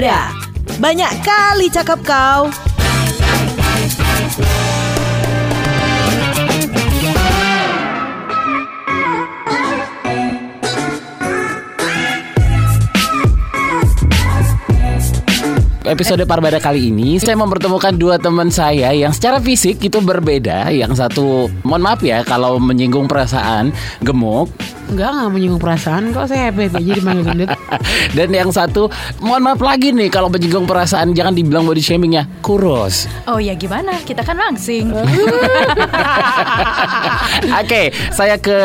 [0.00, 0.32] Barbada.
[0.80, 2.48] Banyak kali cakap kau.
[15.84, 20.72] episode Parbada kali ini saya mempertemukan dua teman saya yang secara fisik itu berbeda.
[20.72, 23.68] Yang satu, mohon maaf ya kalau menyinggung perasaan,
[24.00, 24.48] gemuk.
[24.88, 27.50] Enggak, enggak menyinggung perasaan kok saya happy happy aja dipanggil gendut.
[28.16, 28.88] Dan yang satu,
[29.20, 33.06] mohon maaf lagi nih kalau menyinggung perasaan jangan dibilang body shaming ya, kurus.
[33.26, 33.98] Oh ya gimana?
[34.02, 34.90] Kita kan langsing.
[37.60, 38.56] Oke, saya ke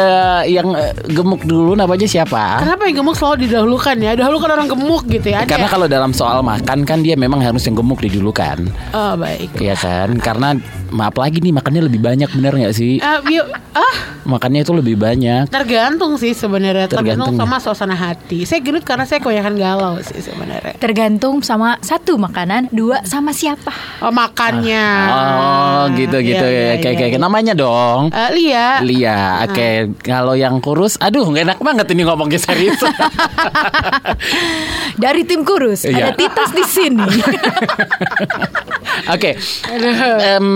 [0.47, 2.61] yang eh, gemuk dulu namanya siapa?
[2.61, 4.11] Kenapa yang gemuk selalu didahulukan ya?
[4.15, 5.43] Dahulukan orang gemuk gitu ya.
[5.43, 5.71] Karena ya?
[5.71, 8.65] kalau dalam soal makan kan dia memang harus yang gemuk didulukan.
[8.93, 9.51] Oh baik.
[9.59, 10.15] Iya kan?
[10.19, 10.55] Karena
[10.93, 13.01] maaf lagi nih makannya lebih banyak bener nggak sih?
[13.01, 15.51] Ah, yuk, ah Makannya itu lebih banyak.
[15.51, 17.35] tergantung sih sebenarnya tergantung Tergantung.
[17.35, 18.47] sama suasana hati.
[18.47, 20.79] Saya gendut karena saya kebanyakan galau sih sebenarnya.
[20.79, 23.75] Tergantung sama satu makanan, dua sama siapa.
[23.99, 24.87] Oh makannya.
[25.11, 28.15] Oh gitu gitu Iya, iya, kayak iya, kayak namanya dong.
[28.15, 28.79] Eh, Lia.
[28.79, 29.99] Lia, oke.
[29.99, 32.79] Kalau yang kurus, aduh nggak enak banget ini ngomongnya serius.
[34.95, 36.07] Dari tim kurus Iya.
[36.07, 37.03] ada Titus di sini.
[39.13, 39.35] Oke,
[40.23, 40.47] Em,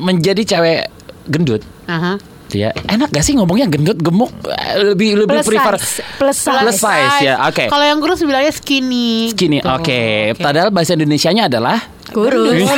[0.00, 0.88] menjadi cewek
[1.28, 2.16] gendut, Aha.
[2.54, 4.32] Ya enak gak sih ngomongnya gendut gemuk
[4.80, 6.02] lebih lebih Plus prefer size.
[6.16, 6.60] Plus size.
[6.64, 7.64] Plus size, ya, oke.
[7.68, 9.32] Kalau yang kurus bilangnya skinny.
[9.32, 9.58] skinny.
[9.60, 9.68] gitu.
[9.68, 11.76] Oke, padahal bahasa Indonesianya adalah
[12.08, 12.58] kurus.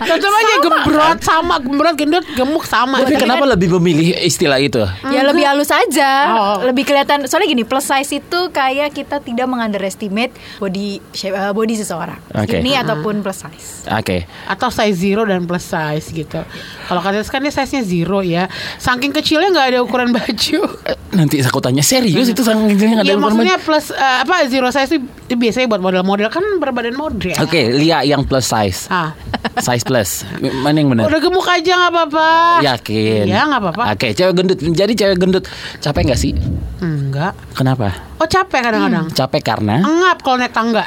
[0.00, 3.00] Tetap aja gembrot sama gembrot gendut gemuk sama.
[3.00, 4.82] Tapi kenapa lebih memilih istilah itu?
[5.08, 6.56] Ya lebih halus aja, Oh.
[6.64, 7.24] lebih kelihatan.
[7.26, 12.18] Soalnya gini, plus size itu kayak kita tidak mengunderestimate body shape, eh, body seseorang.
[12.32, 12.60] Oke.
[12.60, 13.68] Ini ataupun plus size.
[13.88, 14.26] Oke.
[14.46, 16.42] atau size zero dan plus size gitu.
[16.86, 18.44] Kalau kata kan dia size nya zero ya.
[18.76, 20.60] Saking kecilnya nggak ada ukuran baju.
[20.84, 24.46] Eh, Nanti aku tanya serius itu sang yang ada Ya ukuran maksudnya plus eh, apa
[24.46, 27.38] zero size itu, itu biasanya buat model-model kan berbadan model.
[27.38, 28.90] Oke, Lia yang plus size.
[28.90, 29.14] Ah,
[29.66, 30.26] Size plus.
[30.42, 31.06] Mana yang benar?
[31.06, 32.28] udah gemuk aja nggak apa-apa.
[32.66, 33.24] Yakin?
[33.30, 33.82] Iya nggak apa-apa.
[33.94, 34.58] Oke, cewek gendut.
[34.58, 35.44] Jadi cewek gendut
[35.78, 36.34] capek nggak sih?
[36.82, 37.38] Enggak.
[37.54, 38.09] Kenapa?
[38.20, 39.08] Oh capek kadang-kadang.
[39.16, 39.80] Capek karena.
[39.80, 40.84] Engap kalau naik tangga.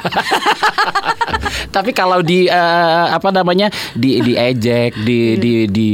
[1.74, 3.66] Tapi kalau di eh, apa namanya
[3.98, 5.86] di diejek, di di di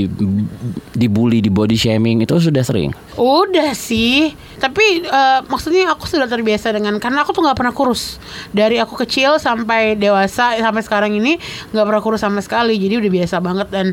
[0.92, 2.92] dibully, di body shaming itu sudah sering.
[3.16, 8.20] Udah sih, tapi eh, maksudnya aku sudah terbiasa dengan karena aku tuh nggak pernah kurus
[8.52, 11.40] dari aku kecil sampai dewasa sampai sekarang ini
[11.72, 13.86] nggak pernah kurus sama sekali, jadi udah biasa banget dan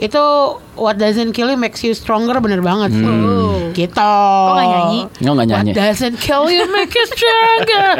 [0.00, 0.24] itu
[0.76, 3.06] what doesn't kill you makes you stronger bener banget sih.
[3.74, 3.94] Gitu.
[3.98, 5.00] Kok nggak nyanyi?
[5.18, 5.70] Nggak nggak nyanyi.
[5.74, 7.90] What doesn't kill you make you stronger.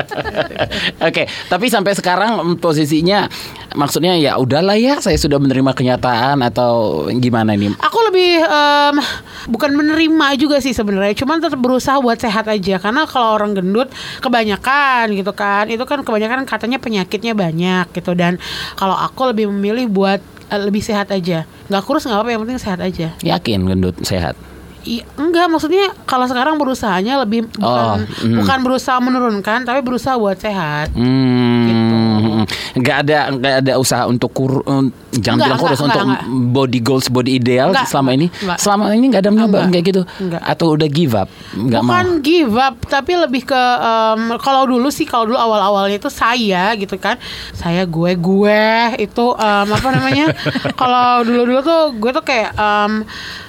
[1.09, 3.27] Oke, tapi sampai sekarang mm, posisinya
[3.75, 7.75] maksudnya ya udahlah ya, saya sudah menerima kenyataan atau gimana ini?
[7.83, 8.97] Aku lebih em,
[9.51, 13.91] bukan menerima juga sih sebenarnya, cuman tetap berusaha buat sehat aja karena kalau orang gendut
[14.23, 18.39] kebanyakan gitu kan, itu kan kebanyakan katanya penyakitnya banyak gitu dan
[18.79, 22.81] kalau aku lebih memilih buat lebih sehat aja, nggak kurus nggak apa-apa yang penting sehat
[22.81, 23.09] aja.
[23.23, 24.37] Yakin gendut sehat?
[24.85, 28.37] I, enggak maksudnya kalau sekarang berusahanya lebih bukan Oh, mm.
[28.37, 30.93] bukan berusaha menurunkan tapi berusaha buat sehat.
[30.93, 31.65] Hmm,
[32.75, 36.23] nggak ada nggak ada usaha untuk kur, um, jangan Nggak, bilang kurus nggak, untuk nggak,
[36.51, 38.27] body goals, body ideal Nggak, selama ini.
[38.31, 38.59] nggak.
[38.59, 40.43] Selama ini nggak ada nyoba kayak gitu, Nggak.
[40.43, 42.23] atau udah give up, nggak Bukan mau.
[42.23, 46.97] give up, tapi lebih ke em, kalau dulu sih kalau dulu awal-awalnya itu saya gitu
[46.97, 47.17] kan,
[47.53, 48.63] saya gue gue
[48.99, 50.27] itu em, apa namanya?
[50.81, 52.93] kalau dulu-dulu tuh gue tuh kayak em,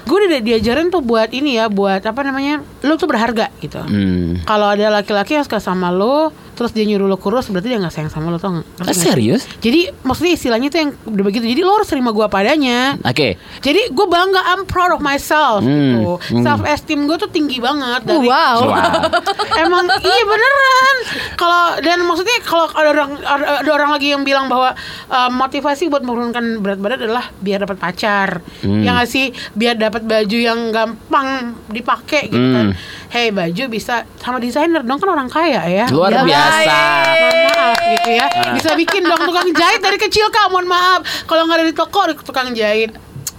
[0.05, 2.61] gue udah diajarin tuh buat ini ya, buat apa namanya?
[2.85, 3.81] Lu tuh berharga gitu.
[3.81, 4.45] Hmm.
[4.45, 7.91] Kalau ada laki-laki yang suka sama lo, terus dia nyuruh lo kurus, berarti dia nggak
[7.91, 8.63] sayang sama lo tuh.
[8.79, 9.43] Ah, serius?
[9.59, 11.45] Jadi maksudnya istilahnya tuh yang udah begitu.
[11.45, 12.95] Jadi lo harus terima gue padanya.
[13.03, 16.17] Oke, Jadi gue bangga, I'm proud of myself Hmm, gitu.
[16.31, 16.41] hmm.
[16.41, 18.57] Self esteem gue tuh tinggi banget dari Wow.
[18.65, 19.11] Wow.
[19.57, 20.95] Emang iya beneran.
[21.35, 24.71] Kalau dan maksudnya kalau ada orang ada, orang lagi yang bilang bahwa
[25.07, 28.39] uh, motivasi buat menurunkan berat badan adalah biar dapat pacar.
[28.63, 28.81] Hmm.
[28.81, 29.29] Ya nggak sih?
[29.51, 31.27] Biar dapat baju yang gampang
[31.67, 32.67] dipakai gitu kan.
[33.09, 35.85] Hey, baju bisa sama desainer dong kan orang kaya ya.
[35.93, 36.77] luar Ya, biasa.
[37.21, 38.27] Mohon maaf gitu ya.
[38.57, 40.49] Bisa bikin dong tukang jahit dari kecil kak.
[40.49, 40.99] Mohon maaf.
[41.29, 42.91] Kalau nggak ada di toko tukang jahit.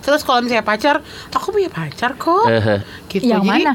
[0.07, 1.03] Terus kalau misalnya pacar,
[1.35, 2.47] aku punya pacar kok.
[2.47, 2.79] Ehe.
[3.11, 3.27] Gitu.
[3.27, 3.75] Yang Jadi, mana?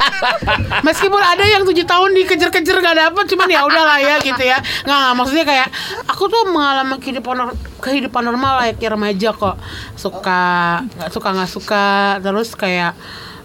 [0.86, 4.62] Meskipun ada yang tujuh tahun dikejar-kejar gak dapet, cuman ya udahlah ya gitu ya.
[4.86, 5.68] Nggak, nggak maksudnya kayak
[6.06, 7.50] aku tuh mengalami kehidupan
[7.82, 9.56] kehidupan normal layaknya remaja kok.
[9.98, 10.42] Suka
[10.86, 11.86] nggak suka nggak suka,
[12.22, 12.94] terus kayak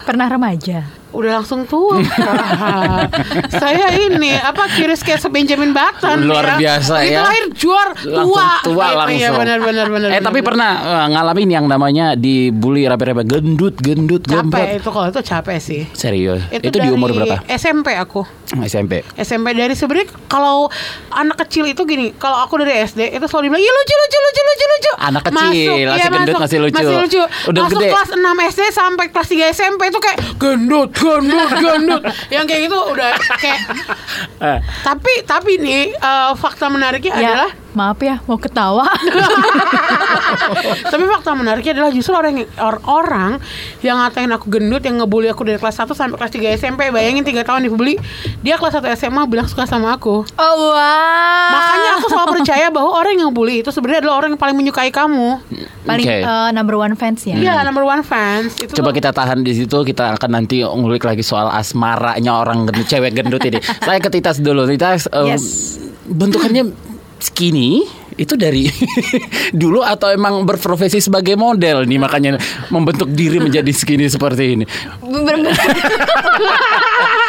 [0.06, 0.86] Pernah remaja.
[1.16, 1.96] Udah langsung tua.
[3.52, 6.76] Saya ini apa kiris kayak Benjamin Button Luar ya.
[6.76, 7.22] biasa Begitu ya.
[7.24, 8.12] lahir juar tua.
[8.14, 9.16] langsung tua Gitu, langsung.
[9.16, 10.08] Iya benar benar benar.
[10.10, 10.46] Eh tapi benar.
[10.46, 14.68] pernah eh, ngalamin yang namanya dibully rapi-rapi gendut, gendut, capek gembrot.
[14.76, 15.82] itu kalau itu capek sih.
[15.90, 16.42] Serius.
[16.48, 17.42] Itu, di dari umur berapa?
[17.48, 18.22] SMP aku.
[18.62, 19.02] SMP.
[19.16, 20.70] SMP dari sebenarnya kalau
[21.10, 24.42] anak kecil itu gini, kalau aku dari SD itu selalu dibilang, "Iya lucu lucu lucu
[24.42, 26.76] lucu lucu." Anak kecil, masih gendut, masih lucu.
[26.78, 27.22] Masih lucu.
[27.50, 27.90] Udah masuk gede.
[27.90, 32.02] kelas 6 SD sampai kelas 3 SMP itu kayak gendut, gendut, gendut.
[32.28, 33.60] Yang kayak gitu udah kayak
[34.36, 38.88] Eh, tapi tapi nih eh, fakta menariknya Ya, adalah maaf ya, mau ketawa.
[40.86, 43.30] tapi fakta menariknya adalah justru orang or- orang
[43.80, 47.22] yang ngatain aku gendut yang ngebully aku dari kelas 1 sampai kelas 3 SMP bayangin
[47.22, 47.98] 3 tahun dibully
[48.40, 51.48] dia kelas 1 SMA bilang suka sama aku Oh wow.
[51.48, 54.88] Makanya aku selalu percaya bahwa orang yang bully itu sebenarnya adalah orang yang paling menyukai
[54.88, 55.38] kamu.
[55.84, 56.18] paling Oke.
[56.18, 57.36] eh, number one fans ya.
[57.36, 58.56] Iya, number one fans.
[58.56, 62.64] Itu Coba tuh- kita tahan di situ kita akan nanti ngulik lagi soal asmaranya orang
[62.64, 63.58] gendut cewek gendut ini.
[63.86, 64.64] Saya ke Titas dulu.
[64.64, 65.76] Titas eh, Yes.
[66.06, 66.70] bentukannya
[67.20, 67.82] skinny
[68.16, 68.66] itu dari
[69.52, 74.64] dulu atau emang berprofesi sebagai model nih makanya membentuk diri menjadi skinny seperti ini.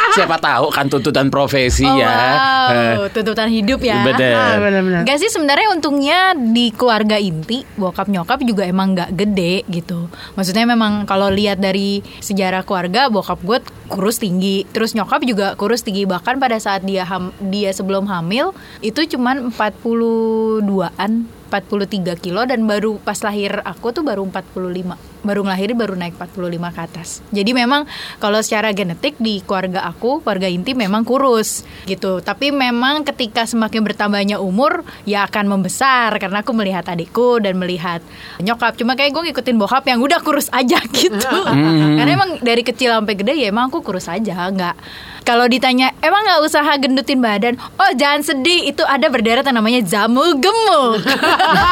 [0.08, 2.08] Siapa tahu kan tuntutan profesi Oh, ya.
[2.08, 2.68] wow.
[3.04, 4.02] Eh, tuntutan hidup ya.
[4.02, 4.34] Bener.
[4.34, 5.00] Ah, benar-benar.
[5.04, 10.08] Enggak sih sebenarnya untungnya di keluarga inti bokap nyokap juga emang nggak gede gitu.
[10.34, 15.80] Maksudnya memang kalau lihat dari sejarah keluarga bokap gue kurus tinggi, terus nyokap juga kurus
[15.80, 19.52] tinggi bahkan pada saat dia ham- dia sebelum hamil itu cuman
[20.78, 21.12] 42-an
[21.48, 26.76] 43 kilo dan baru pas lahir aku tuh baru 45 baru ngelahirin baru naik 45
[26.76, 27.08] ke atas.
[27.34, 27.88] Jadi memang
[28.22, 32.22] kalau secara genetik di keluarga aku keluarga inti memang kurus gitu.
[32.22, 38.04] Tapi memang ketika semakin bertambahnya umur ya akan membesar karena aku melihat adikku dan melihat
[38.38, 38.78] nyokap.
[38.78, 41.38] Cuma kayak gue ngikutin bokap yang udah kurus aja gitu.
[41.98, 44.76] Karena emang dari kecil sampai gede ya emang aku kurus aja nggak
[45.28, 47.60] kalau ditanya emang nggak usaha gendutin badan?
[47.76, 51.04] Oh jangan sedih itu ada berderet yang namanya jamu gemuk.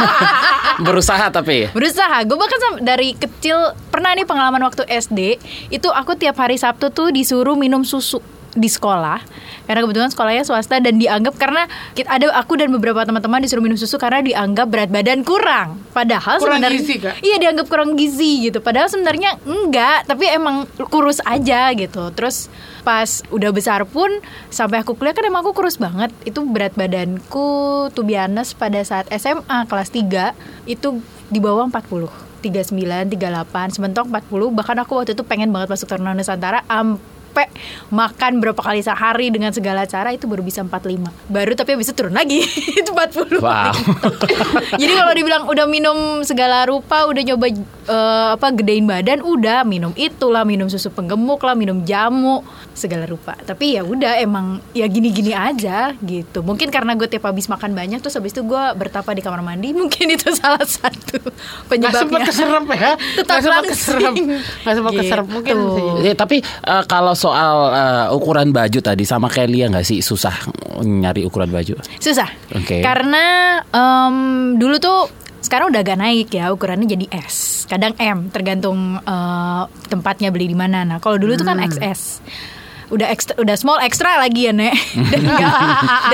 [0.85, 1.73] Berusaha tapi?
[1.73, 2.21] Berusaha.
[2.29, 5.41] Gue bahkan dari kecil pernah nih pengalaman waktu SD
[5.73, 8.21] itu aku tiap hari Sabtu tuh disuruh minum susu
[8.57, 9.21] di sekolah
[9.69, 13.77] karena kebetulan sekolahnya swasta dan dianggap karena kita ada aku dan beberapa teman-teman disuruh minum
[13.77, 15.83] susu karena dianggap berat badan kurang.
[15.93, 17.15] Padahal Kurang sebenarnya gizi, Kak?
[17.21, 18.65] iya dianggap kurang gizi gitu.
[18.65, 22.09] Padahal sebenarnya enggak tapi emang kurus aja gitu.
[22.17, 22.49] Terus
[22.87, 24.09] pas udah besar pun
[24.49, 26.15] sampai aku kuliah kan emang aku kurus banget.
[26.25, 30.33] Itu berat badanku tuh biasa pada saat SMA kelas 3
[30.71, 35.91] itu di bawah 40 39, 38, sementok 40 Bahkan aku waktu itu pengen banget masuk
[35.91, 36.63] Taruna Nusantara
[37.37, 37.53] Sampai
[37.93, 42.01] makan berapa kali sehari dengan segala cara Itu baru bisa 45 Baru tapi habis itu
[42.01, 42.41] turun lagi
[42.81, 43.77] Itu 40 Wow.
[44.81, 49.93] Jadi kalau dibilang udah minum segala rupa Udah nyoba eh, apa gedein badan Udah minum
[50.01, 52.41] itulah Minum susu penggemuk lah Minum jamu
[52.77, 57.49] Segala rupa Tapi ya udah emang Ya gini-gini aja gitu Mungkin karena gue tiap habis
[57.49, 61.67] makan banyak Terus habis itu gue bertapa di kamar mandi Mungkin itu salah satu Gak
[61.67, 63.73] penyebabnya sempat keserap ya Tetap Gak sempat langsing.
[63.73, 64.15] keserap
[64.61, 65.01] Gak sempat Gitu.
[65.03, 65.57] keserap Mungkin.
[65.99, 70.37] Ya, tapi eh, kalau soal eh, ukuran baju tadi sama kayak Lia nggak sih susah
[70.79, 71.81] nyari ukuran baju?
[71.97, 72.29] Susah.
[72.53, 72.81] Oke.
[72.81, 73.25] Karena
[73.67, 74.17] em,
[74.55, 75.09] dulu tuh
[75.39, 80.57] sekarang udah agak naik ya ukurannya jadi S, kadang M tergantung eh, tempatnya beli di
[80.57, 80.83] mana.
[80.83, 82.21] Nah kalau dulu tuh kan XS.
[82.87, 84.71] Udah ekstra, udah small extra lagi ya nek
[85.13, 85.53] dan nggak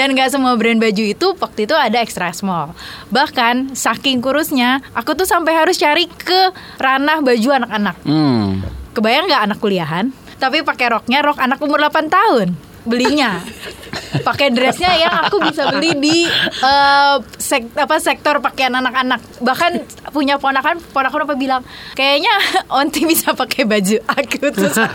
[0.00, 2.72] dan nggak semua brand baju itu waktu itu ada extra small
[3.12, 6.48] bahkan saking kurusnya aku tuh sampai harus cari ke
[6.80, 8.64] ranah baju anak-anak Hmm.
[8.92, 10.04] Kebayang nggak anak kuliahan?
[10.36, 12.52] Tapi pakai roknya rok anak umur 8 tahun
[12.84, 13.40] belinya.
[14.28, 16.18] pakai dressnya yang aku bisa beli di
[16.60, 19.18] eh, sek- apa sektor pakaian anak-anak.
[19.42, 19.72] Bahkan
[20.14, 22.30] punya ponakan, ponakan apa bilang, kayaknya
[22.70, 24.94] Onti bisa pakai baju aku cuman,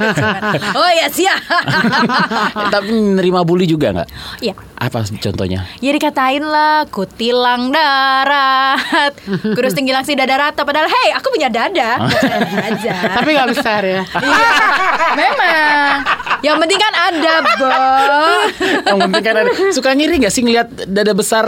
[0.79, 1.39] oh ya siap.
[2.71, 4.09] tapi nerima bully juga nggak?
[4.39, 4.55] Iya.
[4.77, 5.65] Apa contohnya?
[5.81, 9.09] Ya dikatain lah kutilang darat
[9.57, 11.97] Kurus tinggi langsing dada rata Padahal hey aku punya dada
[12.61, 14.49] aja Tapi gak besar ya Iya,
[15.17, 15.97] memang.
[16.45, 17.69] Yang penting kan ada, Bo.
[18.85, 21.45] Yang penting kan ada, suka ngiri nggak sih ngeliat dada besar?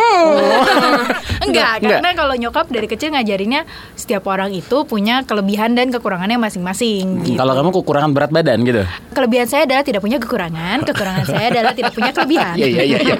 [1.50, 1.98] Enggak, Enggak.
[2.00, 3.64] karena kalau nyokap dari kecil ngajarinnya
[3.96, 7.24] setiap orang itu punya kelebihan dan kekurangannya masing-masing.
[7.24, 7.38] Gitu.
[7.38, 8.82] Kalau kamu kekurangan berat badan gitu?
[9.16, 12.54] Kelebihan saya adalah tidak punya kekurangan, kekurangan saya adalah tidak punya kelebihan.
[12.54, 12.98] Iya iya iya.
[13.00, 13.14] iya,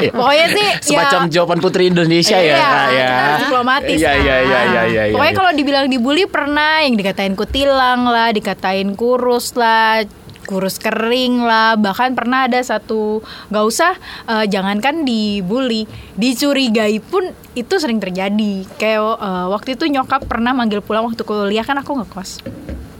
[0.00, 0.10] iya.
[0.12, 3.12] Pokoknya sih Semacam ya, jawaban Putri Indonesia ya, Iya, ya.
[3.44, 5.02] diplomatis Iya iya iya iya iya.
[5.14, 5.38] Pokoknya iya.
[5.38, 10.02] kalau dibilang dibully pernah yang dikatain kutilang lah, dikatain kurus lah,
[10.48, 13.20] kurus kering lah, bahkan pernah ada satu
[13.52, 13.92] nggak usah
[14.24, 15.84] eh, jangankan dibully,
[16.16, 18.64] dicurigai pun itu sering terjadi.
[18.80, 22.40] Kayak eh, waktu itu nyokap pernah manggil pulang waktu kuliah kan aku ngekos.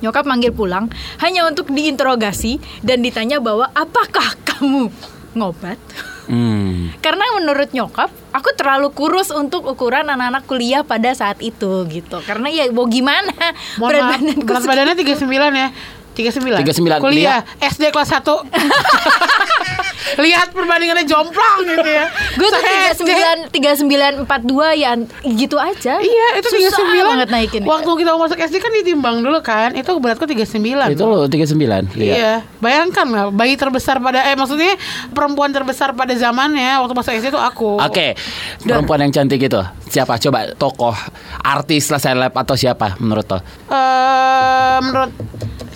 [0.04, 0.92] Nyokap manggil pulang
[1.24, 4.92] hanya untuk diinterogasi dan ditanya bahwa apakah kamu
[5.32, 5.80] ngobat?
[6.28, 6.92] Hmm.
[7.04, 12.20] Karena menurut nyokap, aku terlalu kurus untuk ukuran anak-anak kuliah pada saat itu gitu.
[12.22, 13.32] Karena ya mau gimana?
[13.80, 15.68] Mohon berat maaf badanku Berat badannya 39 ya
[16.18, 16.98] 39 39.
[16.98, 18.26] Kuliah SD kelas 1
[20.18, 22.08] lihat perbandingannya jomplang gitu ya.
[22.34, 26.00] Gue tuh tiga sembilan tiga sembilan empat dua ya gitu aja.
[26.00, 27.62] Iya itu tiga Susah sembilan banget naikin.
[27.62, 31.94] Waktu kita masuk SD kan ditimbang dulu kan Itu beratku tiga sembilan Itu lo 39
[31.98, 32.14] Lia.
[32.14, 34.74] Iya, bayangkan lah bayi terbesar pada eh maksudnya
[35.12, 37.78] perempuan terbesar pada zamannya waktu masuk SD itu aku.
[37.78, 38.18] Oke,
[38.64, 40.16] perempuan yang cantik itu siapa?
[40.18, 40.96] Coba tokoh,
[41.44, 43.38] artis lah, seleb atau siapa menurut lo?
[43.70, 45.12] Eh, menurut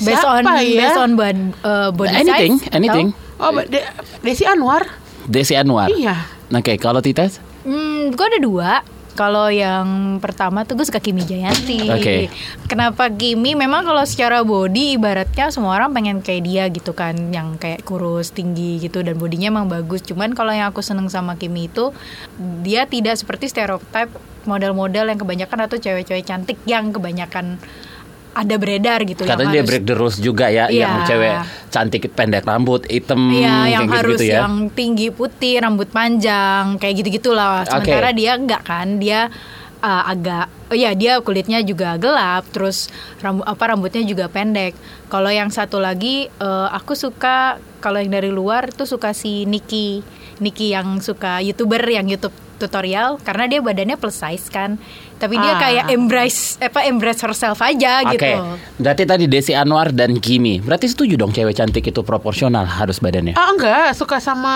[0.03, 0.81] based on ya?
[0.87, 2.75] based on bod, uh, body Anything, size.
[2.75, 3.07] anything.
[3.39, 3.87] Oh, De-
[4.23, 4.87] Desi Anwar.
[5.27, 5.91] Desi Anwar.
[5.91, 6.15] Iya.
[6.53, 7.43] Oke, kalau Titas?
[7.63, 8.71] Hmm, gue ada dua.
[9.13, 11.85] Kalau yang pertama tuh gue suka Kimi Jayanti.
[11.93, 12.33] Oke.
[12.65, 13.53] Kenapa Kimi?
[13.53, 18.33] Memang kalau secara body ibaratnya semua orang pengen kayak dia gitu kan, yang kayak kurus,
[18.33, 20.01] tinggi gitu dan bodinya emang bagus.
[20.01, 21.93] Cuman kalau yang aku seneng sama Kimi itu
[22.65, 24.09] dia tidak seperti stereotip
[24.49, 27.61] model-model yang kebanyakan atau cewek-cewek cantik yang kebanyakan
[28.33, 29.23] ada beredar gitu.
[29.23, 31.07] yang Katanya dia harus- break the rules juga ya, yang Iya.
[31.07, 31.33] cewek
[31.69, 34.39] cantik pendek rambut, hitam, Iya, kayak yang harus gitu-gitu ya.
[34.43, 37.65] yang tinggi putih, rambut panjang, kayak gitu-gitu lah.
[37.65, 38.19] Sementara Oke.
[38.19, 39.29] dia enggak kan, dia
[39.79, 44.73] uh, agak oh ya dia kulitnya juga gelap, terus rambut apa rambutnya juga pendek.
[45.07, 50.01] Kalau yang satu lagi uh, aku suka kalau yang dari luar tuh suka si Niki.
[50.39, 54.79] Niki yang suka YouTuber yang YouTube tutorial karena dia badannya plus size kan.
[55.23, 55.61] Tapi dia Ah.
[55.61, 58.43] kayak embrace apa embrace herself aja Oke, gitu.
[58.77, 60.59] berarti tadi Desi Anwar dan Kimi.
[60.59, 63.33] Berarti setuju dong cewek cantik itu proporsional harus badannya.
[63.33, 64.55] Ah enggak, suka sama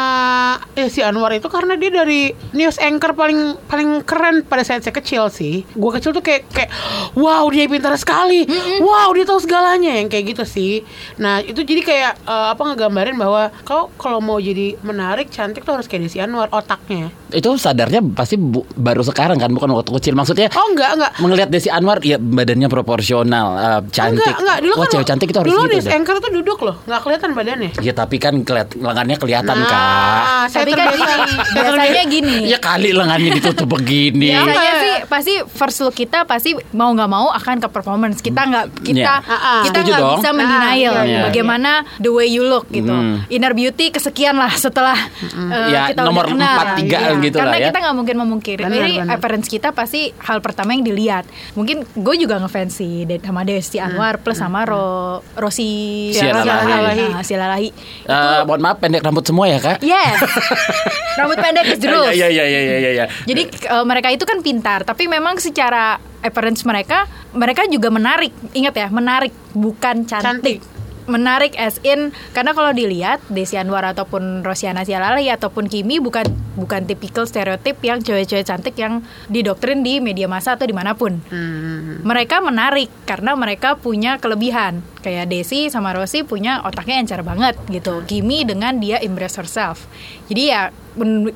[0.73, 5.31] Desi Anwar itu karena dia dari news anchor paling paling keren pada saat saya kecil
[5.31, 5.63] sih.
[5.73, 6.71] Gua kecil tuh kayak kayak
[7.15, 8.43] wow dia pintar sekali.
[8.79, 10.83] Wow, dia tahu segalanya yang kayak gitu sih.
[11.17, 15.79] Nah, itu jadi kayak eh, apa ngegambarin bahwa kau kalau mau jadi menarik, cantik tuh
[15.79, 17.15] harus kayak Desi Anwar otaknya.
[17.37, 20.15] Itu sadarnya pasti bu- baru sekarang kan, bukan waktu kecil.
[20.15, 21.13] Maksudnya Oh enggak, enggak.
[21.21, 24.25] melihat Desi Anwar ya badannya proporsional, eh, cantik.
[24.25, 24.59] Enggak, enggak.
[24.59, 25.77] Dulu Wah, kan cewek cantik itu harus dulu gitu.
[25.79, 25.93] deh.
[25.93, 27.71] anchor tuh duduk loh, nggak kelihatan badannya.
[27.79, 29.77] Ya tapi kan keliat, lengannya kelihatan kak.
[29.77, 31.05] Nah, saya Tapi kan gini,
[31.53, 32.37] biasanya gini.
[32.47, 34.29] Ya kali lengannya ditutup begini.
[34.29, 34.75] Ya, Biasanya Iya.
[34.79, 38.19] sih pasti first look kita pasti mau nggak mau akan ke performance.
[38.19, 39.29] Kita nggak kita Iya.
[39.29, 42.89] Ah, kita nggak bisa mendenial Ah, iya, iya, bagaimana the way you look gitu.
[42.89, 43.23] Hmm.
[43.29, 47.11] Inner beauty kesekian lah setelah uh, Ya, kita nomor empat, tiga Iya.
[47.27, 47.69] Gitu Karena lah ya.
[47.69, 48.63] kita nggak mungkin memungkiri.
[48.63, 49.15] Benar, Ini benar.
[49.15, 51.25] appearance kita pasti hal pertama yang dilihat.
[51.53, 53.93] Mungkin gue juga ngefans sih De- sama Desti Hmm.
[53.93, 54.87] Anwar plus sama Ro
[55.33, 55.69] Rosi
[56.11, 57.07] Siala Lahi.
[57.09, 57.69] Nah, Siala Lahi.
[58.03, 59.79] Eh, mohon maaf pendek rambut semua ya kak.
[59.81, 60.19] Yes.
[61.19, 61.65] Rambut pendek.
[61.77, 62.91] Iya iya iya iya iya.
[62.93, 63.05] iya.
[63.23, 68.31] Jadi eh, mereka itu kan pintar, tapi memang secara appearance mereka, mereka juga menarik.
[68.53, 70.25] Ingat ya, menarik bukan cantik.
[70.25, 70.59] Cantik.
[71.07, 76.27] Menarik as in karena kalau dilihat Desi Anwar ataupun Rosiana Sialali ataupun Kimi bukan
[76.57, 81.21] bukan tipikal stereotip yang cewek-cewek cantik yang didoktrin di media massa atau di mana pun.
[81.29, 82.03] Hmm.
[82.03, 84.81] Mereka menarik karena mereka punya kelebihan.
[85.05, 88.03] Kayak Desi sama Rosi punya otaknya encer banget gitu.
[88.09, 89.87] Kimi dengan dia embrace herself.
[90.27, 90.73] Jadi ya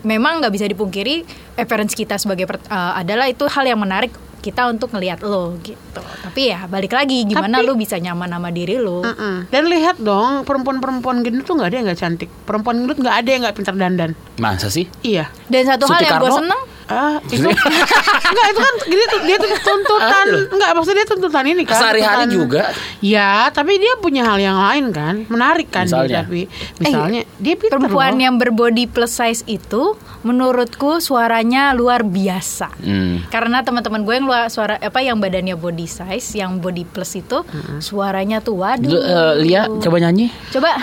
[0.03, 1.23] memang nggak bisa dipungkiri
[1.61, 6.00] appearance kita sebagai eh, adalah itu hal yang menarik kita untuk ngelihat lo gitu.
[6.00, 9.04] Tapi ya balik lagi gimana Tapi- lo bisa nyaman sama diri lo.
[9.04, 9.52] Mm-mm.
[9.52, 12.30] Dan lihat dong, perempuan-perempuan gendut tuh nggak ada yang nggak cantik.
[12.49, 14.11] Perempuan gendut nggak ada yang nggak pintar dandan.
[14.40, 14.88] Masa sih?
[15.04, 15.28] Iya.
[15.47, 17.47] Dan satu hal Suti yang gue seneng Ah, itu
[18.30, 21.78] enggak itu kan dia, dia tuntutan ah, enggak maksudnya dia tuntutan ini kan.
[21.78, 22.75] Sehari-hari juga.
[22.99, 25.23] Ya, tapi dia punya hal yang lain kan.
[25.30, 26.11] Menarik kan misalnya.
[26.11, 28.23] dia tapi eh, misalnya eh, dia pinter perempuan loh.
[28.26, 29.94] yang berbody plus size itu
[30.26, 32.68] menurutku suaranya luar biasa.
[32.82, 33.25] Hmm.
[33.32, 37.40] Karena teman-teman gue yang luar suara apa yang badannya body size, yang body plus itu
[37.40, 37.80] hmm.
[37.80, 38.90] suaranya tuh waduh.
[38.90, 40.28] Lu, uh, Lia coba nyanyi.
[40.52, 40.75] Coba.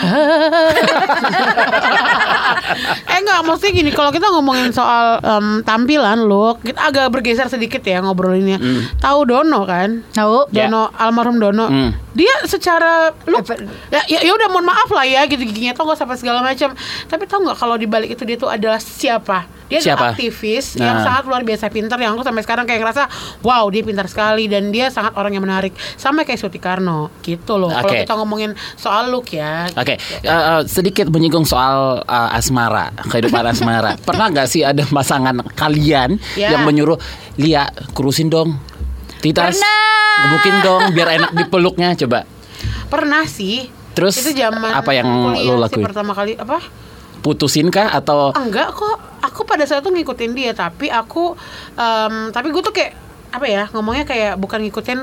[3.11, 6.55] eh enggak maksudnya gini kalau kita ngomongin soal um, tampil 99 loh.
[6.61, 8.61] Kita agak bergeser sedikit ya ngobrolinnya.
[8.61, 8.81] Mm.
[9.01, 10.05] Tahu Dono kan?
[10.13, 10.53] Tahu.
[10.53, 11.01] Dono yeah.
[11.01, 11.65] almarhum Dono.
[11.67, 11.91] Mm.
[12.13, 13.41] Dia secara lu
[13.93, 16.73] ya, ya ya udah mohon maaf lah ya gitu giginya tonggos sampai segala macam.
[17.09, 19.56] Tapi tahu nggak kalau dibalik itu dia tuh adalah siapa?
[19.67, 19.99] Dia Siapa?
[20.01, 20.85] adalah aktivis Nah.
[20.85, 23.03] yang sangat luar biasa pintar yang aku sampai sekarang kayak ngerasa
[23.41, 27.55] wow dia pintar sekali dan dia sangat orang yang menarik sama kayak Suti Karno gitu
[27.55, 27.67] loh.
[27.67, 28.01] Kalau Oke.
[28.01, 29.67] kita ngomongin soal look ya.
[29.69, 33.95] Oke, eh, eh, sedikit menyinggung soal eh, asmara, kehidupan asmara.
[33.97, 36.55] Pernah nggak sih ada pasangan kalian Ya.
[36.55, 36.95] yang menyuruh
[37.35, 38.57] Lia kurusin dong,
[39.17, 40.17] Titas, Pernah.
[40.23, 42.23] gebukin dong biar enak dipeluknya, coba.
[42.87, 43.67] Pernah sih.
[43.91, 45.81] Terus, itu zaman apa yang lo lakuin?
[45.83, 46.61] pertama kali apa?
[47.23, 48.97] Putusin kah atau Enggak kok.
[49.23, 51.35] Aku pada saat itu ngikutin dia tapi aku
[51.75, 52.93] em, tapi gue tuh kayak
[53.27, 54.99] apa ya ngomongnya kayak bukan ngikutin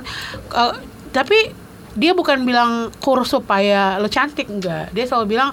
[0.54, 0.75] eh,
[1.12, 1.52] tapi
[1.94, 4.90] dia bukan bilang kurus supaya lo cantik enggak.
[4.97, 5.52] Dia selalu bilang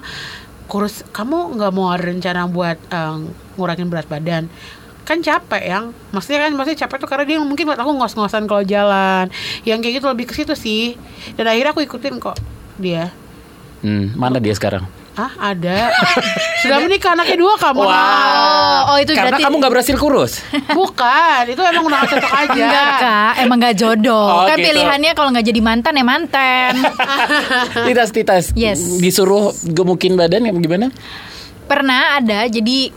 [0.66, 3.16] kurus kamu nggak mau ada rencana buat eh,
[3.58, 4.48] ngurangin berat badan
[5.02, 8.62] kan capek yang maksudnya kan maksudnya capek tuh karena dia mungkin buat aku ngos-ngosan kalau
[8.62, 9.26] jalan
[9.66, 10.94] yang kayak gitu lebih ke situ sih
[11.34, 12.38] dan akhirnya aku ikutin kok
[12.78, 13.10] dia
[13.82, 14.86] Hmm, mana dia sekarang?
[15.12, 15.92] Ah ada
[16.64, 20.32] Sudah menikah anaknya dua kamu Oh, oh itu Karena berarti kamu nggak berhasil kurus.
[20.78, 24.28] Bukan Itu emang udah gak cocok aja Enggak kak, emang gak jodoh.
[24.32, 24.72] Oh, kan gitu.
[24.72, 26.72] pilihannya kalau nggak jadi mantan ya mantan.
[27.88, 28.44] Titas, titas.
[28.56, 28.80] Yes.
[29.00, 30.88] Disuruh gemukin badan ya gimana?
[31.68, 32.92] Pernah ada, jadi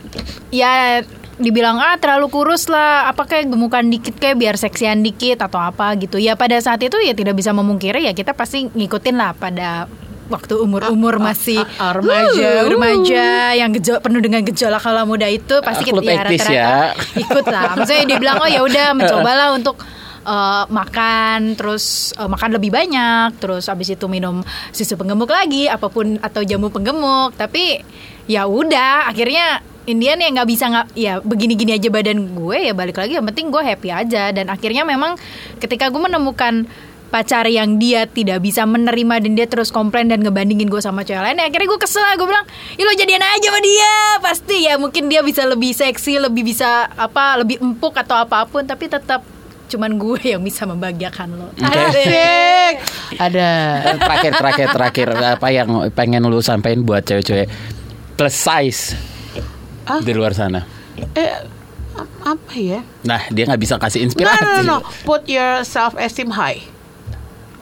[0.52, 1.04] ya
[1.36, 5.96] dibilang ah terlalu kurus lah, apa kayak gemukan dikit kayak biar seksian dikit atau apa
[6.00, 6.16] gitu.
[6.16, 9.88] Ya pada saat itu ya tidak bisa memungkiri ya kita pasti ngikutin lah pada
[10.26, 12.66] waktu umur-umur masih ah, ah, remaja.
[12.66, 16.52] uh, remaja yang gejo penuh dengan gejolak kala muda itu pasti Ah, kita ya rata-rata
[16.52, 16.74] ya.
[17.16, 17.64] ikut lah.
[17.78, 19.78] Maksudnya dia bilang oh ya udah mencobalah untuk
[20.26, 24.42] eh, makan terus eh, makan lebih banyak terus habis itu minum
[24.74, 27.86] susu penggemuk lagi apa pun atau jamu penggemuk tapi
[28.26, 32.98] ya udah akhirnya Indian ya nggak bisa nggak ya begini-gini aja badan gue ya balik
[32.98, 35.14] lagi yang penting gue happy aja dan akhirnya memang
[35.62, 36.66] ketika gue menemukan
[37.16, 41.24] pacar yang dia tidak bisa menerima dan dia terus komplain dan ngebandingin gue sama cewek
[41.24, 42.44] lain ya akhirnya gue kesel gue bilang
[42.76, 46.92] Ih lo jadian aja sama dia pasti ya mungkin dia bisa lebih seksi lebih bisa
[46.92, 49.24] apa lebih empuk atau apa pun tapi tetap
[49.66, 51.64] cuman gue yang bisa membahagiakan lo Oke.
[51.88, 52.74] Asik
[53.16, 53.48] Ada
[53.98, 57.48] terakhir terakhir terakhir apa yang pengen lu sampein buat cewek-cewek
[58.14, 58.82] plus size
[59.86, 60.02] Ah?
[60.02, 60.66] di luar sana.
[61.14, 61.46] Eh
[62.26, 64.42] Apa ya Nah dia nggak bisa kasih No inspirasi.
[64.42, 64.78] no no, no.
[65.06, 66.58] Put your self esteem high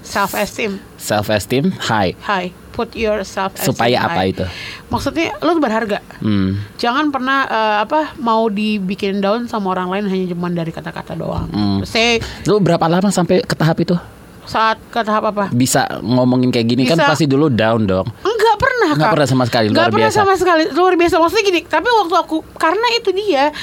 [0.03, 2.13] Self esteem Self esteem high.
[2.21, 4.31] high Put your self esteem Supaya apa high.
[4.31, 4.45] itu?
[4.87, 6.59] Maksudnya lo tuh berharga Hmm.
[6.75, 11.47] Jangan pernah eh, apa mau dibikin down sama orang lain hanya cuma dari kata-kata doang.
[11.47, 11.79] Hmm.
[11.83, 13.95] Say Lu berapa lama sampai ke tahap itu?
[14.43, 15.47] saat ke tahap apa?
[15.49, 17.07] Bisa ngomongin kayak gini kan Bisa.
[17.07, 18.03] pasti dulu down dong.
[18.19, 19.13] Enggak pernah Nggak Kak.
[19.15, 20.19] pernah sama sekali, luar pernah biasa.
[20.19, 23.55] sama sekali luar biasa maksudnya gini tapi waktu aku karena itu dia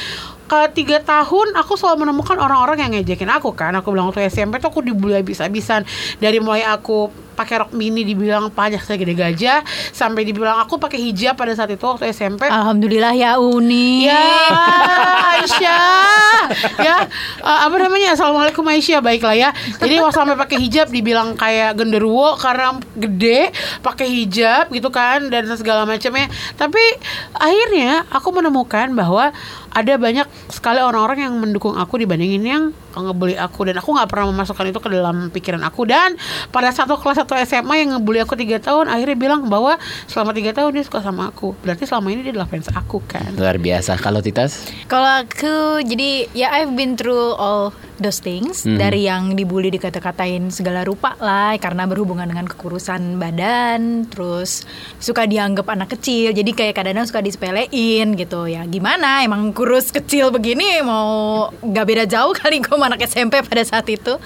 [0.75, 3.73] tiga tahun aku selalu menemukan orang-orang yang ngejekin aku kan.
[3.79, 5.87] Aku bilang waktu SMP tuh aku dibully habis-habisan.
[6.19, 9.65] Dari mulai aku pakai rok mini dibilang pajak segede gajah
[9.97, 14.05] sampai dibilang aku pakai hijab pada saat itu waktu SMP Alhamdulillah ya Uni.
[14.05, 14.27] Ya
[15.41, 16.43] Aisyah.
[16.83, 16.97] Ya
[17.41, 18.13] eh, Apa namanya?
[18.13, 19.01] Assalamualaikum Aisyah.
[19.01, 19.51] Baiklah ya.
[19.79, 25.49] Jadi waktu sampai pakai hijab Dibilang kayak genderuwo Karena gede pakai hijab gitu kan Dan
[25.57, 26.29] segala macamnya.
[26.59, 26.83] Tapi
[27.33, 29.33] akhirnya Aku menemukan bahwa
[29.71, 32.65] Ada banyak sekali orang-orang yang mendukung aku Dibandingin yang
[32.99, 36.19] ngebully aku Dan aku gak pernah memasukkan itu ke dalam pikiran aku Dan
[36.51, 39.79] pada satu kelas 1 SMA Yang ngebully aku 3 tahun Akhirnya bilang bahwa
[40.11, 43.31] Selama 3 tahun dia suka sama aku Berarti selama ini dia adalah fans aku kan
[43.39, 43.95] Luar biasa.
[44.01, 44.67] Kalau Titas?
[44.91, 48.77] Kalau aku jadi ya I've been through all those things Mhm.
[48.81, 54.65] dari yang dibully dikata-katain segala rupa lah karena berhubungan dengan kekurusan badan, terus
[54.99, 56.33] suka dianggap anak kecil.
[56.33, 58.65] Jadi kayak kadang-kadang suka disepelein gitu ya.
[58.67, 63.87] Gimana emang kurus kecil begini mau gak beda jauh kali gue anak SMP pada saat
[63.87, 64.17] itu.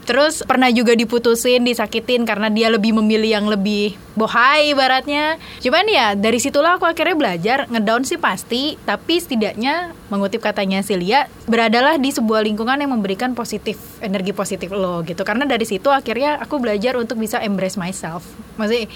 [0.00, 5.36] Terus pernah juga diputusin, disakitin karena dia lebih memilih yang lebih bohai ibaratnya.
[5.62, 11.30] Cuman ya dari situlah aku akhirnya belajar ngedown sih pasti, tapi setidaknya mengutip katanya Silia,
[11.46, 15.22] beradalah di sebuah lingkungan yang memberikan positif energi positif lo gitu.
[15.22, 18.26] Karena dari situ akhirnya aku belajar untuk bisa embrace myself.
[18.58, 18.90] Maksudnya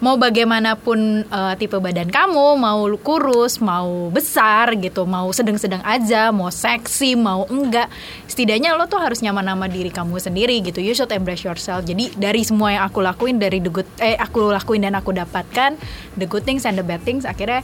[0.00, 6.48] mau bagaimanapun eh, tipe badan kamu, mau kurus, mau besar gitu, mau sedang-sedang aja, mau
[6.48, 7.86] seksi, mau enggak,
[8.24, 10.80] setidaknya lo tuh harus nyaman sama diri kamu sendiri gitu.
[10.80, 11.84] You should embrace yourself.
[11.84, 15.76] Jadi dari semua yang aku lakuin dari the good eh aku lakuin dan aku dapatkan
[16.16, 17.60] the good things and the bad things akhirnya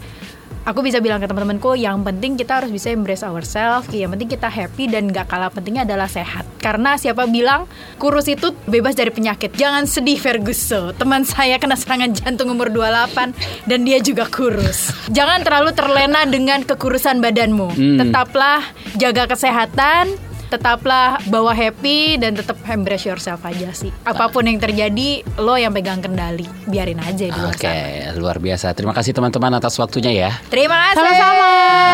[0.67, 4.51] aku bisa bilang ke teman-temanku yang penting kita harus bisa embrace ourselves yang penting kita
[4.51, 6.43] happy dan gak kalah pentingnya adalah sehat.
[6.59, 7.71] Karena siapa bilang
[8.03, 9.55] kurus itu bebas dari penyakit.
[9.55, 10.93] Jangan sedih Ferguson.
[10.99, 14.91] Teman saya kena serangan jantung umur 28 dan dia juga kurus.
[15.15, 17.69] Jangan terlalu terlena dengan kekurusan badanmu.
[17.77, 17.99] Hmm.
[18.01, 18.65] tetaplah
[18.99, 25.27] jaga kesehatan tetaplah bawa happy dan tetap embrace yourself aja sih apa pun yang terjadi
[25.39, 28.73] lo yang pegang kendali biarin aja di luar Oke, sana luar biasa.
[28.73, 30.31] Terima kasih teman-teman atas waktunya ya.
[30.49, 31.51] terima kasih Sama-sama.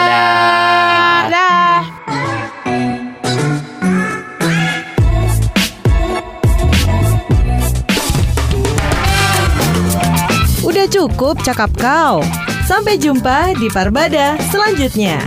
[0.09, 1.23] Dadah.
[1.29, 1.81] Dah.
[10.63, 12.23] Udah cukup cakap kau.
[12.63, 15.19] Sampai jumpa di Parbada selanjutnya.